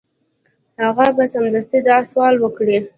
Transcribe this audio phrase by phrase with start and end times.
[0.83, 2.77] هغه به سمدستي دا سوال وکړي.